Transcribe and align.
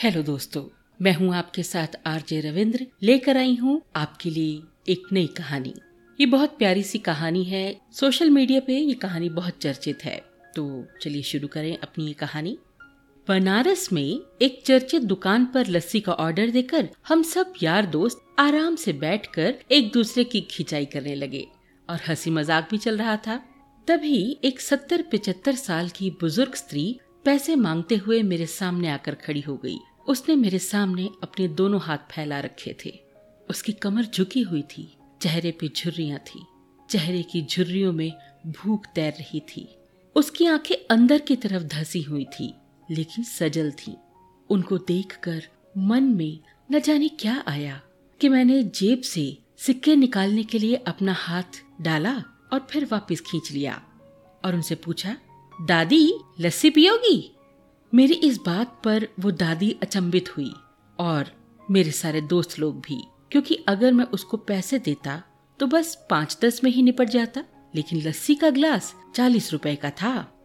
Hello 0.00 0.22
दोस्तों, 0.22 0.62
मैं 1.00 1.12
हूँ 1.12 1.34
आपके 1.34 1.62
साथ 1.62 1.96
आरजे 2.06 2.40
रविंद्र, 2.40 2.86
लेकर 3.02 3.36
आई 3.36 3.54
हूँ 3.54 3.80
आपके 3.96 4.30
लिए 4.30 4.62
एक 4.88 5.02
नई 5.12 5.26
कहानी। 5.26 5.72
ये 6.18 6.26
बहुत 6.26 6.56
प्यारी 6.58 6.82
सी 6.82 6.98
कहानी 6.98 7.42
है, 7.44 7.80
सोशल 7.92 8.30
मीडिया 8.30 8.60
पे 8.60 8.78
ये 8.78 8.94
कहानी 8.94 9.28
बहुत 9.28 9.58
चर्चित 9.62 10.04
है। 10.04 10.16
तो 10.56 10.84
चलिए 11.02 11.22
शुरू 11.22 11.48
करें 11.48 11.76
अपनी 11.78 12.06
ये 12.06 12.12
कहानी। 12.12 12.56
बनारस 13.28 13.92
में 13.92 14.20
एक 14.42 14.62
चर्चित 14.66 15.02
दुकान 15.02 15.44
पर 15.46 15.66
लस्सी 15.66 16.00
का 16.00 16.12
ऑर्डर 16.12 16.50
देकर 16.50 16.88
हम 17.08 17.22
सब 17.22 17.52
यार 17.62 17.86
दोस्त 17.86 18.24
आराम 18.38 18.76
से 18.76 18.92
बैठकर 18.92 19.54
एक 19.70 19.92
दूसरे 19.92 20.24
की 20.24 20.40
खिंचाई 20.40 20.86
करने 20.86 21.14
लगे 21.14 21.46
और 21.88 22.00
हँसी 22.08 22.30
मज़ाक 22.30 22.68
भी 22.70 22.78
चल 22.78 22.98
रहा 22.98 23.16
था। 23.16 23.36
तभी 23.88 24.38
एक 24.44 24.60
सत्तर 24.60 25.02
पिचहत्तर 25.02 25.54
साल 25.56 25.88
की 25.88 26.10
बुज़ुर्ग 26.10 26.54
स्त्री 26.54 26.98
पैसे 27.24 27.54
मांगते 27.56 27.96
हुए 27.96 28.22
मेरे 28.22 28.46
सामने 28.46 28.88
आकर 28.88 29.14
खड़ी 29.14 29.40
हो 29.40 29.56
गई। 29.56 29.78
उसने 30.08 30.36
मेरे 30.36 30.58
सामने 30.58 31.10
अपने 31.22 31.48
दोनों 31.48 31.80
हाथ 31.80 31.98
फैला 31.98 32.40
रखे 32.40 32.76
थे। 32.84 33.00
उसकी 33.50 33.72
कमर 33.72 34.04
झुकी 34.04 34.42
हुई 34.42 34.62
थी, 34.62 34.96
चेहरे 35.22 35.50
पे 35.50 35.68
झुर्रियाँ 35.68 36.18
थी। 36.18 36.46
चेहरे 36.90 37.22
की 37.22 37.42
झुर्रियों 37.42 37.92
में 37.92 38.12
भूख 38.46 38.86
तैर 38.86 39.12
रही 39.12 39.40
थी। 39.40 39.76
उसकी 40.16 40.46
आँखें 40.46 40.76
अंदर 40.90 41.18
की 41.18 41.36
तरफ़ 41.36 41.62
धसी 41.62 42.02
हुई 42.02 42.24
थी, 42.24 42.54
लेकिन 42.90 43.24
सजल 43.24 43.70
थी। 43.70 43.96
उनको 44.50 44.78
देखकर 44.78 45.42
मन 45.78 46.02
में 46.02 46.38
न 46.72 46.80
जाने 46.80 47.08
क्या 47.08 47.44
आया 47.48 47.80
कि 48.20 48.28
मैंने 48.28 48.62
जेब 48.62 49.00
से 49.00 49.38
सिक्के 49.58 49.96
निकालने 49.96 50.42
के 50.42 50.58
लिए 50.58 50.74
अपना 50.74 51.12
हाथ 51.12 51.64
डाला 51.80 52.24
और 52.52 52.66
फिर 52.70 52.84
वापस 52.92 53.20
खींच 53.20 53.52
लिया। 53.52 53.82
और 54.44 54.54
उनसे 54.54 54.74
पूछा, 54.74 55.16
दादी, 55.62 56.14
लस्सी 56.40 56.70
पियोगी? 56.70 57.36
मेरी 57.92 58.14
इस 58.14 58.38
बात 58.38 58.80
पर 58.84 59.06
वो 59.20 59.30
दादी 59.32 59.70
अचंभित 59.82 60.28
हुई 60.36 60.52
और 60.98 61.30
मेरे 61.62 61.90
सारे 61.92 62.20
दोस्त 62.22 62.58
लोग 62.58 62.80
भी, 62.80 63.00
क्योंकि 63.32 63.54
अगर 63.68 63.92
मैं 63.92 64.04
उसको 64.06 64.36
पैसे 64.38 64.78
देता 64.78 65.22
तो 65.60 65.66
बस 65.66 65.94
पाँच 66.10 66.36
दस 66.42 66.62
में 66.64 66.70
ही 66.70 66.82
निपट 66.82 67.08
जाता, 67.08 67.42
लेकिन 67.74 68.00
लस्सी 68.02 68.34
का 68.34 68.50
ग्लास 68.50 68.94
चालीस 69.14 69.52
रुपए 69.52 69.74
का 69.76 69.90
था। 69.92 70.36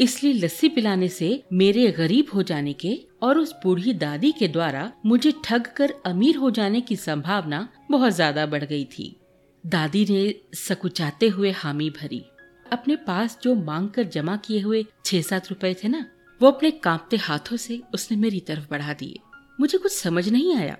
इसलिए 0.00 0.32
लस्सी 0.34 0.68
पिलाने 0.68 1.08
से 1.10 1.42
मेरे 1.52 1.90
गरीब 1.92 2.26
हो 2.34 2.42
जाने 2.42 2.72
के 2.74 2.98
और 3.22 3.38
उस 3.38 3.54
बूढ़ी 3.64 3.92
दादी 3.94 4.32
के 4.32 4.48
द्वारा 4.48 4.90
मुझे 5.06 5.32
ठग 5.44 5.72
कर 5.76 5.94
अमीर 6.06 6.36
हो 6.36 6.50
जाने 6.50 6.80
की 6.80 6.96
संभावना 6.98 7.66
बहुत 7.90 8.12
ज़्यादा 8.12 8.46
बढ़ 8.46 8.64
गई 8.64 8.84
थी। 8.92 9.16
दादी 9.64 10.06
ने 10.10 10.34
सकुचाते 10.58 11.28
हुए 11.28 11.50
हामी 11.54 11.90
भरी। 11.92 12.24
अपने 12.66 12.96
पास 12.98 13.38
जो 13.42 13.54
मांग 13.56 13.88
कर 13.90 14.04
जमा 14.08 14.36
किए 14.38 14.60
हुए 14.60 14.84
छह 15.04 15.22
सात 15.22 15.50
रुपए 15.50 15.74
थे 15.74 15.88
ना 15.88 16.06
वो 16.42 16.50
अपने 16.50 16.70
कांपते 16.70 17.16
हाथों 17.16 17.56
से 17.56 17.82
उसने 17.94 18.16
मेरी 18.16 18.40
तरफ़ 18.40 18.70
बढ़ा 18.70 18.92
दिए। 18.92 19.18
मुझे 19.60 19.78
कुछ 19.78 19.92
समझ 19.92 20.28
नहीं 20.28 20.56
आया। 20.56 20.78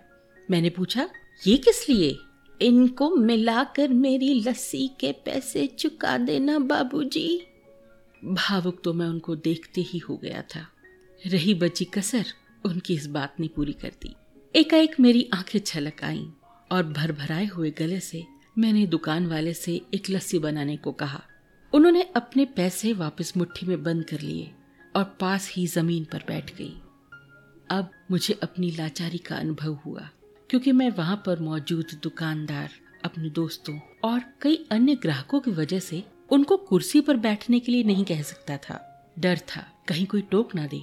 मैंने 0.50 0.70
पूछा, 0.70 1.08
ये 1.46 1.56
किस 1.56 1.88
लिए? 1.88 2.18
इनको 2.62 3.16
मिलाकर 3.16 3.88
मेरी 3.88 4.34
लस्सी 4.34 4.88
के 4.88 5.12
पैसे 5.12 5.66
चुका 5.66 6.18
देना, 6.18 6.58
बाबूजी। 6.58 7.46
भावुक 8.24 8.82
तो 8.84 8.92
मैं 8.92 9.06
उनको 9.06 9.36
देखते 9.36 9.80
ही 9.80 9.98
हो 9.98 10.16
गया 10.16 10.42
था। 10.42 10.68
रही 11.26 11.54
बची 11.54 11.84
कसर, 11.84 12.24
उनकी 12.64 12.94
इस 12.94 13.06
बात 13.06 13.34
ने 13.40 13.48
पूरी 13.48 13.72
कर 13.72 13.92
दी। 14.02 14.14
एकाएक 14.56 15.00
मेरी 15.00 15.30
आँखें 15.34 15.58
छलक 15.58 16.04
आईं 16.04 16.26
और 16.72 16.82
भर 16.82 17.12
भराए 17.12 17.46
हुए 17.46 17.70
गले 17.70 18.00
से 18.00 18.24
मैंने 18.58 18.86
दुकान 18.86 19.26
वाले 19.26 19.54
से 19.54 19.80
एक 19.94 20.10
लस्सी 20.10 20.38
बनाने 20.38 20.76
को 20.76 20.92
कहा। 20.92 21.22
उन्होंने 21.74 22.02
अपने 22.02 22.44
पैसे 22.44 22.92
वापस 22.92 23.36
मुट्ठी 23.36 23.66
में 23.66 23.82
बंद 23.82 24.04
कर 24.04 24.20
लिए। 24.20 24.50
और 24.96 25.16
पास 25.20 25.52
ही 25.52 25.66
ज़मीन 25.66 26.04
पर 26.04 26.24
बैठ 26.28 26.56
गई। 26.56 26.80
अब 27.70 27.90
मुझे 28.10 28.38
अपनी 28.42 28.70
लाचारी 28.70 29.18
का 29.18 29.36
अनुभव 29.36 29.74
हुआ, 29.86 30.08
क्योंकि 30.50 30.72
मैं 30.72 30.90
वहाँ 30.90 31.22
पर 31.26 31.40
मौजूद 31.40 31.86
दुकानदार, 32.02 32.70
अपने 33.04 33.30
दोस्तों 33.30 33.80
और 34.04 34.22
कई 34.40 34.66
अन्य 34.70 34.94
ग्राहकों 34.94 35.40
की 35.40 35.50
वजह 35.50 35.78
से 35.78 36.04
उनको 36.30 36.56
कुर्सी 36.56 37.00
पर 37.00 37.16
बैठने 37.16 37.60
के 37.60 37.72
लिए 37.72 37.82
नहीं 37.82 38.04
कह 38.04 38.22
सकता 38.22 38.56
था। 38.56 38.86
डर 39.18 39.38
था, 39.38 39.84
कहीं 39.88 40.06
कोई 40.06 40.22
टोक 40.22 40.54
ना 40.54 40.66
दे। 40.66 40.82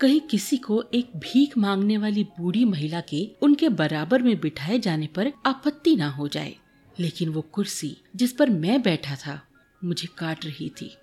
कहीं 0.00 0.20
किसी 0.20 0.56
को 0.56 0.84
एक 0.94 1.10
भीख 1.16 1.58
मांगने 1.58 1.98
वाली 1.98 2.24
बूढ़ी 2.24 2.64
महिला 2.64 3.00
के 3.00 3.30
उनके 3.42 3.68
बराबर 3.68 4.22
में 4.22 4.40
बिठाए 4.40 4.78
जाने 4.78 5.06
पर 5.06 5.32
आपत्ति 5.46 5.96
ना 5.96 6.08
हो 6.08 6.28
जाए। 6.28 6.56
लेकिन 7.00 7.28
वो 7.28 7.40
कुर्सी 7.42 7.96
जिस 8.16 8.32
पर 8.32 8.50
मैं 8.50 8.82
बैठा 8.82 9.16
था, 9.16 9.42
मुझे 9.84 10.08
काट 10.18 10.44
रही 10.44 10.68
थी। 10.68 10.96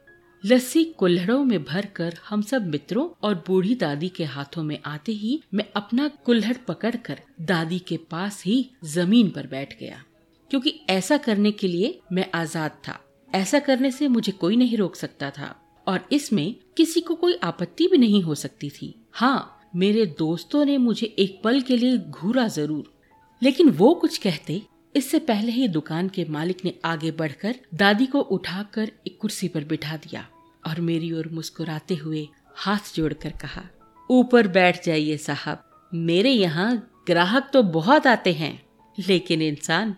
लस्सी 0.48 0.84
कुल्हड़ों 0.94 1.44
में 1.46 1.64
भरकर 1.64 2.18
हम 2.28 2.42
सब 2.42 2.66
मित्रों 2.68 3.08
और 3.24 3.36
बूढ़ी 3.48 3.76
दादी 3.76 4.10
के 4.10 4.24
हाथों 4.24 4.64
में 4.64 4.78
आते 4.86 5.12
ही 5.12 5.40
मैं 5.54 5.66
अपना 5.76 6.08
कुल्हड़ 6.26 6.56
पकड़कर 6.68 7.20
दादी 7.42 7.80
के 7.80 7.98
पास 8.12 8.42
ही 8.46 8.58
ज़मीन 8.86 9.30
पर 9.30 9.48
बैठ 9.48 9.74
गया। 9.80 10.04
क्योंकि 10.52 10.74
ऐसा 10.90 11.18
करने 11.18 11.52
के 11.52 11.68
लिए 11.68 12.00
मैं 12.12 12.26
आज़ाद 12.36 12.72
था। 12.88 13.00
ऐसा 13.30 13.60
करने 13.60 13.92
से 13.92 14.08
मुझे 14.08 14.32
कोई 14.34 14.56
नहीं 14.56 14.78
रोक 14.78 14.96
सकता 14.96 15.30
था 15.30 15.56
और 15.88 16.06
इसमें 16.12 16.56
किसी 16.78 17.02
को 17.02 17.16
कोई 17.16 17.40
आपत्ति 17.44 17.88
भी 17.88 17.98
नहीं 17.98 18.22
हो 18.24 18.36
सकती 18.36 18.70
थी। 18.70 18.94
हाँ 19.12 19.70
मेरे 19.76 20.06
दोस्तों 20.20 20.64
ने 20.66 20.78
मुझे 20.78 21.14
एक 21.20 21.42
पल 21.44 21.62
के 21.62 21.78
लिए 21.78 21.98
घूरा 21.98 22.48
ज़रूर। 22.50 22.94
लेकिन 23.42 23.70
वो 23.72 23.94
कुछ 23.96 24.18
कहते, 24.18 24.62
इससे 24.96 25.20
पहले 25.22 25.52
ही 25.52 25.68
दुकान 25.68 26.10
के 26.10 26.26
मालिक 26.30 26.64
ने 26.66 26.74
आगे 26.86 27.12
बढ़कर 27.14 27.56
दादी 27.74 28.06
को 28.06 28.20
उठाकर 28.22 28.92
एक 29.08 29.18
कुर्सी 29.22 29.48
पर 29.48 29.64
बिठा 29.64 29.98
दिया। 29.98 30.28
और 30.68 30.82
मेरी 30.82 31.12
ओर 31.12 31.28
मुस्कुराते 31.28 31.96
हुए 31.96 32.28
हाथ 32.56 32.96
जोड़कर 32.96 33.30
कहा, 33.30 33.64
ऊपर 34.10 34.48
बैठ 34.48 34.86
जाइए 34.86 35.18
साहब। 35.18 35.90
मेरे 35.94 36.32
यहाँ 36.32 36.92
ग्राहक 37.08 37.50
तो 37.54 37.64
बहुत 37.64 38.08
आते 38.08 38.34
हैं, 38.34 38.66
लेकिन 39.08 39.42
इंसान 39.42 39.96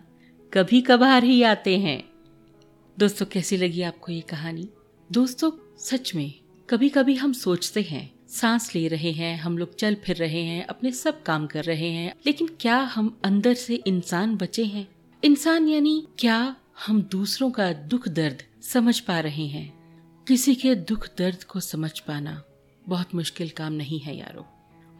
कभी 0.52 0.80
कभार 0.80 1.24
ही 1.24 1.42
आते 1.42 1.78
हैं। 1.78 2.02
दोस्तों, 2.98 3.26
कैसी 3.26 3.56
लगी 3.56 3.82
आपको 3.82 4.12
ये 4.12 4.20
कहानी? 4.20 4.68
दोस्तों, 5.12 5.50
सच 5.78 6.14
में 6.14 6.34
कभी 6.70 6.88
कभी 6.88 7.14
हम 7.14 7.32
सोचते 7.32 7.82
हैं, 7.82 8.10
सांस 8.28 8.74
ले 8.74 8.88
रहे 8.88 9.12
हैं, 9.12 9.38
हम 9.38 9.58
लोग 9.58 9.74
चल 9.74 9.94
फिर 9.94 10.16
रहे 10.16 10.42
हैं, 10.42 10.66
अपने 10.66 10.92
सब 10.92 11.22
काम 11.22 11.46
कर 11.46 11.64
रहे 11.64 11.88
हैं, 11.88 12.14
लेकिन 12.26 12.48
क्या 12.60 12.76
हम 12.76 13.20
अंदर 13.24 13.54
से 13.54 13.74
इंसान 13.74 14.36
बचे 14.36 14.64
हैं? 14.64 14.88
इंसान 15.24 15.68
यानी 15.68 16.06
क्या 16.18 16.56
हम 16.86 17.02
दूसरों 17.02 17.50
का 17.50 17.72
दुख 17.72 18.08
दर्द 18.08 18.42
समझ 18.62 19.00
पा 19.00 19.20
रहे 19.20 19.46
हैं? 19.46 19.77
किसी 20.28 20.54
के 20.54 20.74
दुख 20.74 21.06
दर्द 21.18 21.44
को 21.44 21.60
समझ 21.60 21.98
पाना 22.00 22.32
बहुत 22.84 23.14
मुश्किल 23.14 23.48
काम 23.50 23.72
नहीं 23.72 23.98
है 24.00 24.16
यारो। 24.16 24.44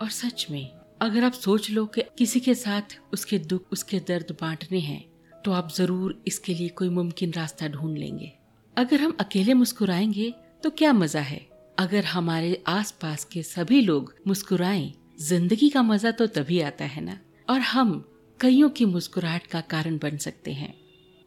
और 0.00 0.08
सच 0.08 0.46
में, 0.50 0.70
अगर 1.02 1.24
आप 1.24 1.32
सोच 1.32 1.70
लो 1.70 1.84
कि 1.86 2.02
किसी 2.18 2.40
के 2.40 2.54
साथ 2.54 2.96
उसके 3.12 3.38
दुख, 3.38 3.64
उसके 3.72 3.98
दर्द 3.98 4.36
बांटने 4.40 4.78
हैं 4.78 5.04
तो 5.44 5.52
आप 5.52 5.72
ज़रूर 5.72 6.22
इसके 6.26 6.54
लिए 6.54 6.68
कोई 6.68 6.88
मुमकिन 6.88 7.32
रास्ता 7.32 7.68
ढूंढ 7.68 7.98
लेंगे। 7.98 8.32
अगर 8.76 9.00
हम 9.00 9.16
अकेले 9.20 9.54
मुस्कुराएँगे 9.54 10.32
तो 10.62 10.70
क्या 10.70 10.92
मज़ा 10.92 11.20
है? 11.20 11.40
अगर 11.78 12.04
हमारे 12.04 12.62
आसपास 12.68 13.24
के 13.24 13.42
सभी 13.42 13.80
लोग 13.80 14.14
मुस्कुराएँ, 14.26 14.92
ज़िंदगी 15.20 15.68
का 15.70 15.82
मज़ा 15.82 16.10
तो 16.10 16.26
तभी 16.28 16.60
आता 16.62 16.84
है 16.86 17.04
ना? 17.04 17.18
और 17.50 17.60
हम 17.60 18.04
कईयों 18.40 18.70
की 18.70 18.84
मुस्कुराहट 18.86 19.46
का 19.46 19.60
कारण 19.60 19.98
बन 19.98 20.16
सकते 20.18 20.52
हैं। 20.52 20.74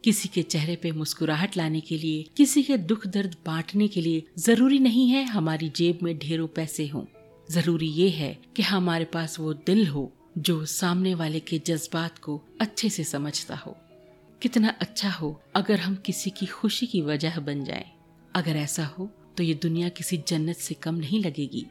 किसी 0.04 0.28
के 0.28 0.42
चेहरे 0.42 0.74
पे 0.76 0.90
मुस्कुराहट 0.92 1.56
लाने 1.56 1.80
के 1.80 1.96
लिए, 1.96 2.24
किसी 2.36 2.62
के 2.62 2.76
दुख 2.76 3.06
दर्द 3.06 3.36
बांटने 3.46 3.86
के 3.88 4.00
लिए 4.00 4.22
ज़रूरी 4.38 4.78
नहीं 4.78 5.08
है 5.08 5.24
हमारी 5.24 5.68
जेब 5.68 5.98
में 6.02 6.18
ढेरों 6.18 6.46
पैसे 6.46 6.86
हों। 6.88 7.04
ज़रूरी 7.50 7.88
ये 7.88 8.08
है 8.08 8.36
कि 8.56 8.62
हमारे 8.62 9.04
पास 9.04 9.38
वो 9.40 9.52
दिल 9.66 9.86
हो 9.86 10.12
जो 10.38 10.64
सामने 10.64 11.14
वाले 11.14 11.40
के 11.40 11.58
जज्बात 11.58 12.18
को 12.18 12.40
अच्छे 12.60 12.88
से 12.88 13.04
समझता 13.04 13.56
हो। 13.56 13.76
कितना 14.42 14.68
अच्छा 14.80 15.10
हो 15.10 15.40
अगर 15.54 15.80
हम 15.80 15.94
किसी 15.96 16.30
की 16.30 16.46
खुशी 16.46 16.86
की 16.86 17.02
वजह 17.02 17.38
बन 17.40 17.64
जाएँ। 17.64 17.90
अगर 18.34 18.56
ऐसा 18.56 18.86
हो 18.88 19.10
तो 19.36 19.42
ये 19.42 19.54
दुनिया 19.54 19.88
किसी 19.88 20.16
जन्नत 20.28 20.56
से 20.56 20.74
कम 20.74 20.94
नहीं 20.94 21.22
लगेगी। 21.24 21.64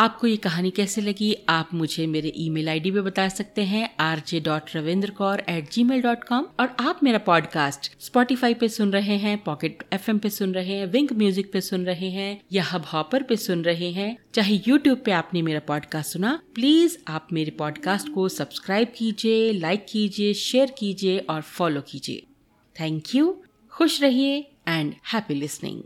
आपको 0.00 0.26
ये 0.26 0.36
कहानी 0.36 0.70
कैसे 0.70 1.00
लगी? 1.00 1.36
आप 1.48 1.68
मुझे 1.74 2.06
मेरे 2.06 2.32
ईमेल 2.36 2.68
आईडी 2.68 2.90
पे 2.90 3.00
बता 3.00 3.28
सकते 3.28 3.62
हैं 3.62 3.96
R 4.00 4.22
J 4.28 4.40
dot 4.40 4.62
Ravindra 4.76 5.10
Kaur 5.10 5.40
at 5.48 5.70
Gmail 5.84 6.02
dot 6.02 6.24
com 6.24 6.46
और 6.60 6.76
आप 6.80 7.00
मेरा 7.02 7.18
पॉडकास्ट 7.18 8.00
स्पॉटिफाई 8.00 8.54
पे 8.54 8.68
सुन 8.68 8.92
रहे 8.92 9.16
हैं 9.16 9.44
पॉकेट 9.44 9.82
एफ़ 9.92 10.10
पे 10.10 10.30
सुन 10.30 10.54
रहे 10.54 10.74
हैं 10.74 10.86
विंक 10.86 11.12
म्यूज़िक 11.12 11.52
पे 11.52 11.60
सुन 11.60 11.86
रहे 11.86 12.10
हैं 12.10 12.40
या 12.52 12.64
हब 12.64 12.84
हॉपर 12.92 13.22
पे 13.22 13.36
सुन 13.36 13.62
रहे 13.62 13.90
हैं। 13.90 14.16
चाहे 14.34 14.60
यूट्यूब 14.68 15.02
पे 15.04 15.12
आपने 15.12 15.42
मेरा 15.42 15.60
पॉडकास्ट 15.60 16.12
सुना 16.12 16.42
प्लीज़ 16.54 16.98
आप 17.08 17.28
मेरे 17.32 17.50
पॉडकास्ट 17.50 18.08
को 18.08 18.28
सब्सक्राइब 18.28 18.88
कीजिए 18.96 19.52
लाइक 19.52 19.86
कीजिए 19.90 20.34
शेयर 20.34 20.74
कीजिए 20.78 21.18
और 21.18 21.40
फॉलो 21.40 21.80
कीजिए। 21.80 22.22
थैंक 22.80 23.14
यू 23.14 23.42
खुश 23.70 24.02
रहिए 24.02 24.50
एंड 24.68 24.94
हैप्पी 25.12 25.34
लिसनिंग 25.34 25.82